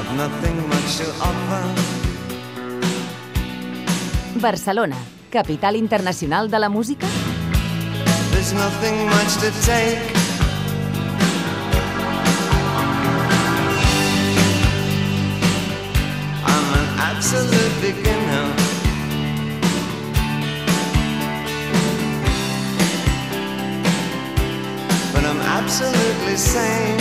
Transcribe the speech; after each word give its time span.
I've 0.00 0.16
nothing 0.16 0.66
much 0.66 0.96
to 0.96 1.04
offer. 1.20 1.62
Barcelona, 4.40 4.96
capital 5.30 5.76
internacional 5.76 6.48
de 6.50 6.58
la 6.58 6.70
música? 6.70 7.06
There's 8.32 8.54
nothing 8.54 8.96
much 9.10 9.36
to 9.42 9.50
take. 9.60 10.00
I'm 16.46 16.66
an 16.80 16.88
absolute 17.10 17.74
beginner. 17.82 18.54
But 25.12 25.24
I'm 25.26 25.40
absolutely 25.42 26.36
sane. 26.36 26.99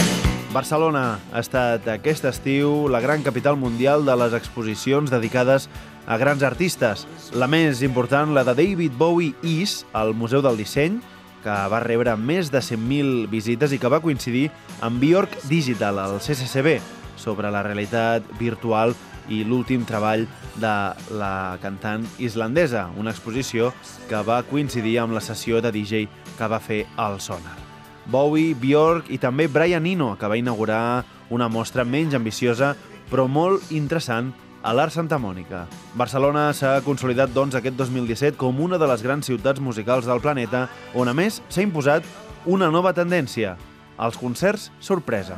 Barcelona 0.50 1.20
ha 1.29 1.41
estat 1.43 1.86
aquest 1.93 2.25
estiu 2.25 2.88
la 2.89 2.99
gran 3.04 3.21
capital 3.21 3.57
mundial 3.57 4.02
de 4.07 4.16
les 4.18 4.34
exposicions 4.34 5.12
dedicades 5.13 5.67
a 6.09 6.17
grans 6.17 6.41
artistes. 6.41 7.05
La 7.38 7.45
més 7.45 7.84
important, 7.85 8.34
la 8.34 8.41
de 8.48 8.55
David 8.57 8.98
Bowie 8.98 9.35
Is, 9.45 9.84
al 9.93 10.16
Museu 10.17 10.41
del 10.41 10.57
Disseny, 10.57 10.98
que 11.43 11.57
va 11.70 11.84
rebre 11.85 12.17
més 12.17 12.49
de 12.49 12.63
100.000 12.66 13.30
visites 13.30 13.71
i 13.71 13.77
que 13.77 13.93
va 13.93 14.02
coincidir 14.02 14.49
amb 14.81 14.98
Bjork 14.98 15.38
Digital, 15.52 16.02
al 16.02 16.17
CCCB, 16.17 16.79
sobre 17.16 17.54
la 17.54 17.62
realitat 17.62 18.26
virtual 18.41 18.98
i 19.29 19.43
l'últim 19.45 19.85
treball 19.85 20.26
de 20.57 20.76
la 21.13 21.59
cantant 21.62 22.09
islandesa, 22.18 22.88
una 22.98 23.13
exposició 23.13 23.70
que 24.09 24.26
va 24.26 24.41
coincidir 24.49 24.98
amb 24.98 25.13
la 25.13 25.21
sessió 25.21 25.62
de 25.62 25.70
DJ 25.77 26.07
que 26.40 26.49
va 26.49 26.63
fer 26.63 26.88
al 26.98 27.21
Sonar. 27.21 27.69
Bowie, 28.09 28.55
Bjork 28.58 29.09
i 29.13 29.18
també 29.22 29.48
Brian 29.48 29.86
Eno, 29.86 30.16
que 30.18 30.27
va 30.27 30.38
inaugurar 30.38 31.05
una 31.30 31.48
mostra 31.48 31.86
menys 31.86 32.18
ambiciosa 32.18 32.76
però 33.09 33.27
molt 33.30 33.72
interessant 33.73 34.34
a 34.62 34.73
l'Art 34.76 34.91
Santa 34.94 35.18
Mònica. 35.22 35.63
Barcelona 35.98 36.49
s'ha 36.54 36.80
consolidat 36.85 37.32
doncs 37.34 37.55
aquest 37.55 37.77
2017 37.80 38.37
com 38.37 38.60
una 38.60 38.77
de 38.77 38.87
les 38.90 39.04
grans 39.05 39.26
ciutats 39.26 39.62
musicals 39.63 40.10
del 40.10 40.21
planeta 40.21 40.68
on 40.93 41.07
a 41.07 41.15
més 41.15 41.40
s'ha 41.48 41.63
imposat 41.63 42.04
una 42.49 42.70
nova 42.71 42.93
tendència, 42.98 43.55
els 43.99 44.18
concerts 44.18 44.70
sorpresa. 44.80 45.37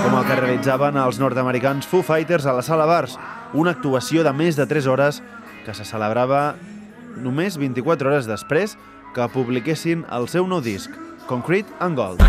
Com 0.00 0.16
el 0.18 0.26
que 0.26 0.40
realitzaven 0.40 0.98
els 0.98 1.20
nord-americans 1.22 1.86
Foo 1.86 2.02
Fighters 2.02 2.46
a 2.46 2.56
la 2.56 2.66
Sala 2.66 2.88
Bars, 2.90 3.16
una 3.54 3.74
actuació 3.76 4.24
de 4.26 4.32
més 4.34 4.58
de 4.58 4.66
3 4.66 4.86
hores 4.90 5.22
que 5.66 5.74
se 5.74 5.84
celebrava 5.84 6.56
només 7.16 7.58
24 7.58 8.10
hores 8.10 8.28
després 8.30 8.76
que 9.14 9.26
publiquessin 9.34 10.04
el 10.14 10.28
seu 10.30 10.46
nou 10.46 10.62
disc, 10.62 10.90
Concrete 11.26 11.70
and 11.80 11.98
Gold. 11.98 12.22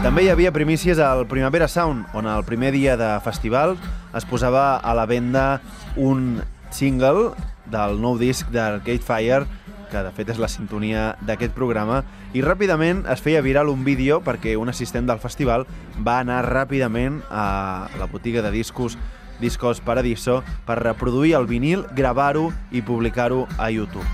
També 0.00 0.24
hi 0.24 0.30
havia 0.32 0.50
primícies 0.50 0.98
al 0.98 1.26
Primavera 1.28 1.68
Sound, 1.68 2.06
on 2.16 2.26
el 2.26 2.42
primer 2.48 2.72
dia 2.72 2.96
de 2.96 3.10
festival 3.22 3.76
es 4.16 4.24
posava 4.26 4.78
a 4.78 4.94
la 4.96 5.04
venda 5.06 5.60
un 5.94 6.40
single 6.74 7.30
del 7.70 8.00
nou 8.02 8.16
disc 8.18 8.48
d'Arcade 8.50 9.04
Fire, 9.06 9.44
que 9.90 10.02
de 10.06 10.10
fet 10.14 10.32
és 10.32 10.40
la 10.40 10.48
sintonia 10.50 11.16
d'aquest 11.26 11.54
programa, 11.54 12.00
i 12.34 12.42
ràpidament 12.42 13.04
es 13.10 13.22
feia 13.22 13.42
viral 13.42 13.70
un 13.70 13.84
vídeo 13.84 14.20
perquè 14.24 14.56
un 14.58 14.70
assistent 14.70 15.06
del 15.06 15.22
festival 15.22 15.66
va 15.98 16.20
anar 16.22 16.44
ràpidament 16.46 17.20
a 17.30 17.90
la 17.98 18.10
botiga 18.10 18.42
de 18.42 18.54
discos 18.54 18.96
Discos 19.40 19.80
Paradiso 19.80 20.42
per 20.66 20.78
reproduir 20.84 21.34
el 21.38 21.48
vinil, 21.50 21.86
gravar-ho 21.96 22.50
i 22.70 22.82
publicar-ho 22.82 23.46
a 23.58 23.70
YouTube. 23.72 24.06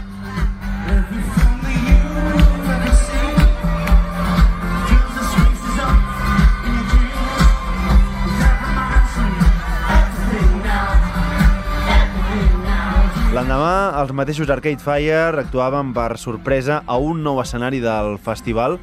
L'endemà, 13.36 13.92
els 14.00 14.14
mateixos 14.16 14.48
Arcade 14.48 14.80
Fire 14.80 15.42
actuaven 15.42 15.90
per 15.92 16.16
sorpresa 16.16 16.78
a 16.88 16.96
un 16.96 17.20
nou 17.20 17.42
escenari 17.42 17.82
del 17.84 18.16
festival 18.16 18.78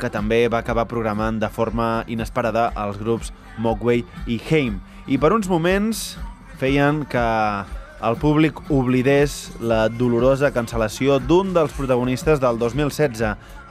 que 0.00 0.08
també 0.08 0.46
va 0.48 0.62
acabar 0.62 0.86
programant 0.88 1.36
de 1.42 1.50
forma 1.52 2.06
inesperada 2.08 2.70
els 2.86 2.96
grups 3.02 3.34
Mogwai 3.60 4.06
i 4.24 4.38
Haim. 4.48 4.78
I 5.08 5.16
per 5.16 5.30
uns 5.32 5.48
moments 5.48 6.18
feien 6.60 7.06
que 7.08 7.20
el 8.04 8.16
públic 8.20 8.58
oblidés 8.68 9.54
la 9.58 9.86
dolorosa 9.88 10.50
cancel·lació 10.52 11.16
d'un 11.24 11.54
dels 11.56 11.72
protagonistes 11.72 12.42
del 12.42 12.58
2016, 12.60 13.22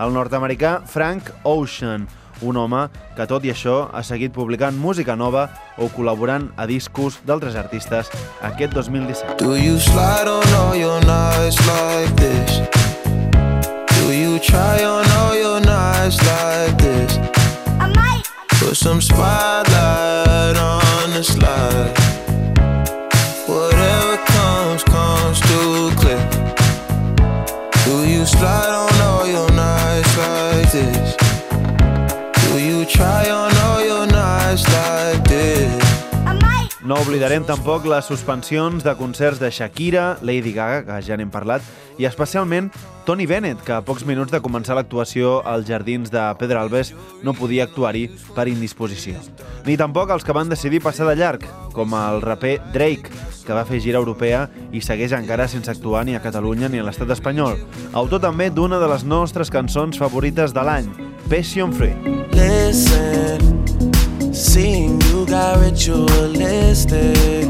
el 0.02 0.16
nord-americà 0.16 0.80
Frank 0.90 1.30
Ocean, 1.46 2.08
un 2.42 2.58
home 2.58 2.88
que, 3.16 3.28
tot 3.30 3.46
i 3.46 3.54
això, 3.54 3.84
ha 3.94 4.02
seguit 4.02 4.34
publicant 4.34 4.82
música 4.82 5.14
nova 5.16 5.46
o 5.78 5.92
col·laborant 5.94 6.50
a 6.58 6.66
discos 6.66 7.20
d'altres 7.30 7.54
artistes 7.56 8.10
aquest 8.42 8.74
2017. 8.74 9.38
Do 9.38 9.54
you 9.62 9.78
slide 9.78 10.26
on 10.26 10.50
all 10.58 10.74
your 10.74 10.98
nights 11.06 11.62
like 11.70 12.18
this? 12.18 12.66
Do 13.94 14.10
you 14.10 14.40
try 14.40 14.82
on 14.82 15.06
all 15.22 15.38
your 15.38 15.62
nights 15.62 16.18
like 16.26 16.82
this? 16.82 17.22
I 17.78 17.94
might. 17.94 18.26
Put 18.58 18.76
some 18.76 19.02
spotlight 19.02 20.58
on 20.58 20.77
the 21.18 21.24
slide. 21.24 22.27
No 36.88 36.96
oblidarem 37.04 37.44
tampoc 37.44 37.84
les 37.84 38.06
suspensions 38.08 38.80
de 38.86 38.94
concerts 38.96 39.42
de 39.42 39.50
Shakira, 39.52 40.18
Lady 40.24 40.54
Gaga, 40.56 40.86
que 40.86 41.02
ja 41.04 41.18
n'hem 41.20 41.28
parlat, 41.28 41.60
i 42.00 42.06
especialment 42.08 42.70
Tony 43.04 43.26
Bennett, 43.28 43.60
que 43.60 43.74
a 43.76 43.82
pocs 43.84 44.06
minuts 44.08 44.32
de 44.32 44.40
començar 44.40 44.78
l'actuació 44.78 45.42
als 45.44 45.68
jardins 45.68 46.08
de 46.14 46.24
Pedralbes 46.40 46.94
no 47.28 47.34
podia 47.36 47.66
actuar-hi 47.68 48.06
per 48.38 48.48
indisposició. 48.48 49.20
Ni 49.68 49.76
tampoc 49.76 50.14
els 50.16 50.24
que 50.24 50.32
van 50.38 50.48
decidir 50.48 50.80
passar 50.80 51.10
de 51.10 51.18
llarg, 51.20 51.44
com 51.76 51.92
el 51.92 52.22
raper 52.24 52.62
Drake, 52.72 53.12
que 53.44 53.58
va 53.58 53.68
fer 53.68 53.82
gira 53.84 54.00
europea 54.00 54.46
i 54.72 54.80
segueix 54.80 55.12
encara 55.18 55.50
sense 55.52 55.74
actuar 55.74 56.06
ni 56.08 56.16
a 56.16 56.24
Catalunya 56.24 56.72
ni 56.72 56.80
a 56.80 56.88
l'estat 56.88 57.12
espanyol. 57.18 57.60
Autor 58.00 58.24
també 58.24 58.48
d'una 58.48 58.80
de 58.80 58.88
les 58.94 59.04
nostres 59.04 59.52
cançons 59.52 60.00
favorites 60.00 60.56
de 60.56 60.64
l'any, 60.64 60.88
Passion 61.28 61.76
Free. 61.76 62.00
Listen, 62.32 63.44
got 64.32 64.97
ritualistic. 65.88 67.48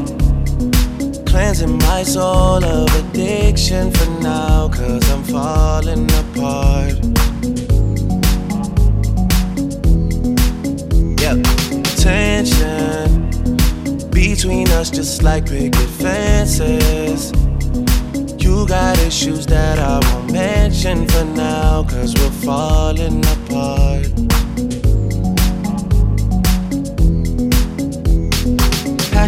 Cleansing 1.26 1.78
my 1.78 2.02
soul 2.02 2.64
of 2.64 2.88
addiction 2.96 3.90
for 3.90 4.10
now, 4.22 4.68
cause 4.68 5.10
I'm 5.10 5.24
falling 5.24 6.08
apart. 6.22 6.94
Yep, 11.20 11.44
tension 11.96 13.30
between 14.10 14.68
us 14.68 14.90
just 14.90 15.22
like 15.22 15.46
picket 15.46 15.90
fences. 16.00 17.32
You 18.38 18.66
got 18.66 18.98
issues 18.98 19.46
that 19.46 19.78
I 19.78 20.00
won't 20.12 20.32
mention 20.32 21.08
for 21.08 21.24
now, 21.24 21.82
cause 21.84 22.14
we're 22.14 22.30
falling 22.30 23.24
apart. 23.24 24.37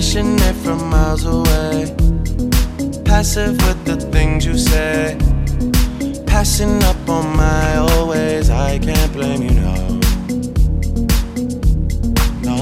Passionate 0.00 0.56
from 0.64 0.88
miles 0.88 1.26
away, 1.26 1.94
passive 3.04 3.52
with 3.68 3.84
the 3.84 4.00
things 4.08 4.46
you 4.46 4.56
say. 4.56 5.14
Passing 6.24 6.82
up 6.84 6.96
on 7.06 7.36
my 7.36 7.76
old 7.76 8.08
ways, 8.08 8.48
I 8.48 8.78
can't 8.78 9.12
blame 9.12 9.42
you. 9.44 9.52
No. 12.40 12.56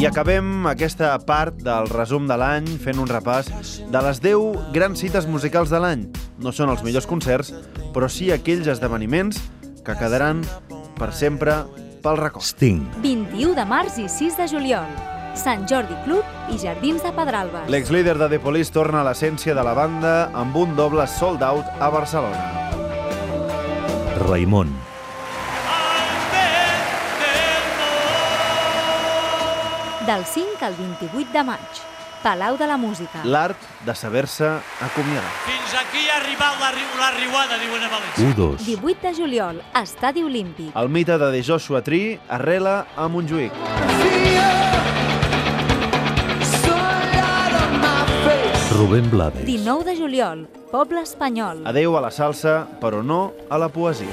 I 0.00 0.08
acabem 0.08 0.64
aquesta 0.72 1.12
part 1.20 1.60
del 1.60 1.92
resum 1.92 2.24
de 2.24 2.40
l'any 2.40 2.64
fent 2.80 2.96
un 2.96 3.12
repàs 3.12 3.52
de 3.84 4.02
les 4.08 4.22
10 4.24 4.72
grans 4.72 5.04
cites 5.04 5.28
musicals 5.28 5.68
de 5.68 5.82
l'any. 5.84 6.08
No 6.40 6.48
són 6.48 6.72
els 6.72 6.80
millors 6.80 7.04
concerts, 7.04 7.52
però 7.92 8.08
sí 8.08 8.32
aquells 8.32 8.72
esdeveniments 8.72 9.36
que 9.84 10.00
quedaran 10.00 10.40
per 10.96 11.12
sempre 11.12 11.60
pel 12.00 12.16
record. 12.24 12.48
Sting. 12.48 12.88
21 13.04 13.52
de 13.52 13.68
març 13.68 14.00
i 14.00 14.08
6 14.08 14.40
de 14.40 14.48
juliol. 14.56 14.98
Sant 15.36 15.68
Jordi 15.68 15.94
Club 16.08 16.37
i 16.50 16.58
Jardins 16.58 17.02
de 17.02 17.12
Pedralbes. 17.12 17.68
L'ex-líder 17.70 18.16
de 18.18 18.28
The 18.28 18.40
Police 18.40 18.72
torna 18.72 19.02
a 19.02 19.06
l'essència 19.08 19.54
de 19.54 19.64
la 19.64 19.74
banda 19.76 20.14
amb 20.34 20.56
un 20.56 20.74
doble 20.76 21.06
sold 21.06 21.42
out 21.42 21.66
a 21.80 21.88
Barcelona. 21.92 22.44
Raimon. 24.26 24.72
Del 30.06 30.24
5 30.24 30.64
al 30.64 30.74
28 30.76 31.32
de 31.32 31.42
maig. 31.44 31.60
Palau 32.22 32.56
de 32.58 32.66
la 32.66 32.76
Música. 32.76 33.20
L'art 33.24 33.58
de 33.86 33.94
saber-se 33.94 34.46
acomiadar. 34.82 35.30
Fins 35.46 35.74
aquí 35.78 36.02
ha 36.10 36.16
arribat 36.16 36.56
la, 36.58 36.70
ri- 36.72 36.88
la 36.98 37.10
riuada, 37.14 37.58
diuen 37.60 37.84
a 37.84 37.90
València. 37.92 38.32
1-2. 38.34 38.64
18 38.66 39.06
de 39.06 39.12
juliol, 39.14 39.60
Estadi 39.82 40.24
Olímpic. 40.26 40.72
El 40.74 40.88
mite 40.88 41.18
de 41.18 41.30
The 41.36 41.44
Joshua 41.46 41.82
Tree 41.82 42.18
arrela 42.28 42.86
a 42.96 43.06
Montjuïc. 43.08 43.52
Rubén 48.78 49.10
Blades. 49.10 49.44
19 49.44 49.82
de 49.82 49.96
juliol, 49.96 50.48
Poble 50.70 51.00
Espanyol. 51.02 51.64
Adeu 51.66 51.96
a 51.98 52.00
la 52.00 52.12
salsa, 52.14 52.60
però 52.78 53.00
no 53.02 53.32
a 53.50 53.58
la 53.58 53.66
poesia. 53.74 54.06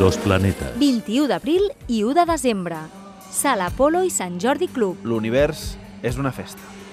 Los 0.00 0.16
Planetas. 0.16 0.72
21 0.80 1.28
d'abril 1.28 1.68
i 1.92 2.00
1 2.08 2.16
de 2.16 2.24
desembre. 2.32 2.80
Sala 3.28 3.68
Apolo 3.68 4.00
i 4.00 4.08
Sant 4.08 4.40
Jordi 4.40 4.72
Club. 4.72 5.04
L'univers 5.04 5.74
és 6.00 6.16
una 6.16 6.32
festa. 6.32 6.83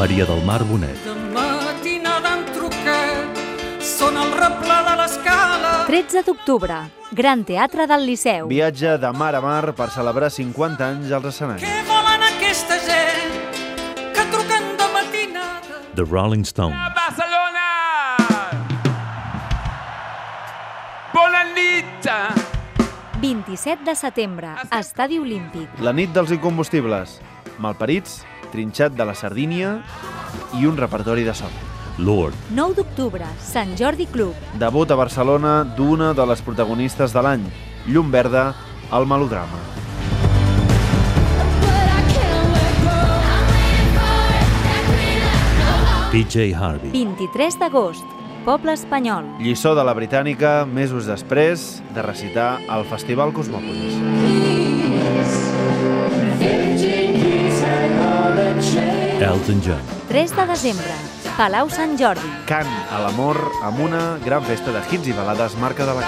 Maria 0.00 0.24
del 0.24 0.42
Mar 0.44 0.64
Bonet. 0.64 0.96
De 1.04 1.12
matinada 1.12 2.30
en 2.38 2.44
truquet, 2.54 3.40
són 3.84 4.14
el 4.16 4.30
replà 4.32 4.78
de 4.86 4.94
l'escala. 4.96 5.72
13 5.90 6.22
d'octubre, 6.24 6.78
Gran 7.18 7.42
Teatre 7.44 7.84
del 7.90 8.06
Liceu. 8.08 8.48
Viatge 8.48 8.94
de 9.02 9.10
mar 9.12 9.34
a 9.36 9.42
mar 9.44 9.74
per 9.76 9.90
celebrar 9.92 10.30
50 10.32 10.86
anys 10.86 11.12
als 11.18 11.28
escenaris. 11.34 11.66
Què 11.66 11.84
volen 11.90 12.24
aquesta 12.30 12.80
gent 12.86 13.36
que 14.16 14.24
truquen 14.32 14.72
de 14.80 14.88
matinada? 14.96 15.82
The 16.00 16.08
Rolling 16.08 16.48
Stones. 16.48 16.96
Barcelona! 16.96 17.68
Bona 21.12 21.44
nit! 21.52 22.08
27 23.20 23.84
de 23.84 24.00
setembre, 24.06 24.56
Estadi 24.80 25.20
Olímpic. 25.20 25.68
La 25.84 25.92
nit 25.92 26.16
dels 26.16 26.32
incombustibles. 26.32 27.18
Malparits, 27.60 28.22
trinxat 28.52 28.94
de 28.98 29.06
la 29.06 29.14
Sardínia 29.14 29.78
i 30.58 30.66
un 30.66 30.76
repertori 30.76 31.24
de 31.26 31.34
sol. 31.34 31.52
Lord. 31.98 32.34
9 32.54 32.74
d'octubre, 32.78 33.26
Sant 33.44 33.76
Jordi 33.76 34.06
Club. 34.06 34.34
Debut 34.58 34.90
a 34.90 34.96
Barcelona 34.96 35.60
d'una 35.76 36.14
de 36.14 36.26
les 36.26 36.40
protagonistes 36.42 37.12
de 37.12 37.22
l'any, 37.22 37.44
Llum 37.86 38.10
Verda, 38.10 38.54
el 38.92 39.06
melodrama. 39.06 39.60
PJ 46.10 46.54
Harvey. 46.58 46.90
23 46.90 47.58
d'agost, 47.60 48.04
Poble 48.44 48.72
Espanyol. 48.72 49.28
Lliçó 49.38 49.76
de 49.76 49.84
la 49.86 49.94
Britànica 49.94 50.64
mesos 50.66 51.06
després 51.06 51.82
de 51.94 52.02
recitar 52.02 52.56
al 52.66 52.88
Festival 52.88 53.30
Cosmòpolis. 53.36 54.49
Elton 59.20 59.60
John. 59.60 59.80
3 60.08 60.32
de 60.32 60.44
desembre, 60.48 60.94
Palau 61.36 61.68
Sant 61.68 61.92
Jordi. 62.00 62.24
Cant 62.48 62.68
a 62.88 63.02
l'amor 63.02 63.36
amb 63.68 63.82
una 63.84 64.16
gran 64.24 64.40
festa 64.48 64.72
de 64.72 64.80
hits 64.88 65.10
i 65.10 65.12
balades 65.12 65.58
marca 65.60 65.84
de 65.84 65.92
la. 65.98 66.06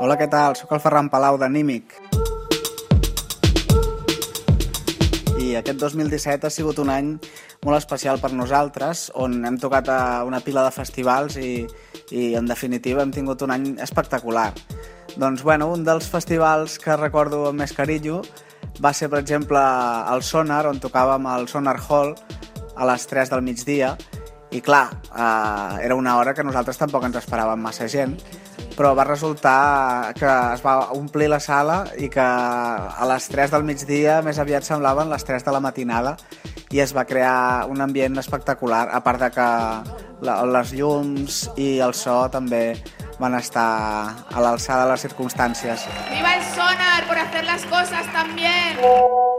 Hola, 0.00 0.16
què 0.16 0.24
tal? 0.32 0.56
Soc 0.56 0.72
el 0.72 0.80
Ferran 0.80 1.10
Palau 1.12 1.36
de 1.36 1.50
Nímic. 1.52 1.92
I 5.36 5.58
aquest 5.60 5.76
2017 5.82 6.48
ha 6.48 6.50
sigut 6.54 6.80
un 6.80 6.88
any 6.88 7.10
molt 7.60 7.76
especial 7.76 8.22
per 8.22 8.30
nosaltres, 8.32 9.10
on 9.12 9.36
hem 9.44 9.58
tocat 9.60 9.90
a 9.92 9.98
una 10.24 10.40
pila 10.40 10.64
de 10.64 10.72
festivals 10.72 11.36
i, 11.36 11.66
i 12.08 12.32
en 12.40 12.48
definitiva, 12.48 13.04
hem 13.04 13.12
tingut 13.12 13.44
un 13.44 13.52
any 13.52 13.68
espectacular. 13.84 14.48
Doncs, 15.12 15.44
bueno, 15.44 15.68
un 15.68 15.84
dels 15.84 16.08
festivals 16.08 16.78
que 16.80 16.96
recordo 16.96 17.44
amb 17.50 17.60
més 17.60 17.76
carinyo 17.76 18.22
va 18.82 18.92
ser, 18.92 19.08
per 19.10 19.20
exemple, 19.22 19.60
el 20.12 20.24
Sonar, 20.26 20.66
on 20.66 20.80
tocàvem 20.82 21.26
al 21.30 21.46
Sonar 21.48 21.78
Hall 21.88 22.16
a 22.74 22.88
les 22.88 23.06
3 23.06 23.30
del 23.30 23.44
migdia, 23.46 23.94
i 24.52 24.60
clar, 24.60 24.88
eh, 25.08 25.84
era 25.86 25.94
una 25.94 26.16
hora 26.18 26.34
que 26.34 26.44
nosaltres 26.44 26.80
tampoc 26.80 27.06
ens 27.06 27.20
esperàvem 27.22 27.62
massa 27.62 27.86
gent, 27.88 28.16
però 28.76 28.92
va 28.96 29.04
resultar 29.04 30.12
que 30.18 30.28
es 30.28 30.62
va 30.64 30.92
omplir 30.96 31.28
la 31.30 31.40
sala 31.40 31.82
i 32.00 32.08
que 32.12 32.24
a 32.24 33.08
les 33.08 33.28
3 33.28 33.52
del 33.52 33.66
migdia 33.68 34.20
més 34.24 34.40
aviat 34.40 34.64
semblaven 34.64 35.10
les 35.12 35.24
3 35.28 35.44
de 35.44 35.52
la 35.54 35.60
matinada 35.60 36.16
i 36.72 36.80
es 36.80 36.94
va 36.96 37.04
crear 37.04 37.68
un 37.68 37.80
ambient 37.84 38.16
espectacular, 38.18 38.86
a 38.90 39.02
part 39.04 39.20
de 39.20 39.30
que 39.34 39.48
la, 40.24 40.36
les 40.56 40.72
llums 40.72 41.44
i 41.60 41.78
el 41.84 41.94
so 41.94 42.24
també 42.32 42.80
van 43.18 43.34
estar 43.34 44.14
a 44.32 44.40
l'alçada 44.40 44.84
de 44.84 44.92
les 44.92 45.04
circumstàncies. 45.08 45.86
¡Viva 46.10 46.34
el 46.36 46.44
sonar 46.54 47.06
por 47.08 47.18
hacer 47.18 47.44
las 47.44 47.64
cosas 47.66 48.06
tan 48.12 48.34
bien! 48.36 49.31